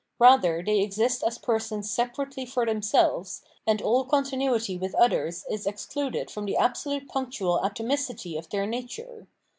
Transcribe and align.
Bather 0.19 0.63
they 0.65 0.79
exist 0.79 1.23
as 1.23 1.37
persons 1.37 1.91
separately 1.91 2.43
for 2.43 2.65
themselves, 2.65 3.43
and 3.67 3.83
all 3.83 4.03
continuity 4.03 4.75
with 4.75 4.95
others 4.95 5.45
is 5.47 5.67
ex 5.67 5.85
cluded 5.85 6.31
from 6.31 6.45
the 6.45 6.57
absolute 6.57 7.07
punctual 7.07 7.59
atomicity 7.63 8.35
of 8.35 8.49
their 8.49 8.65
nature. 8.65 9.27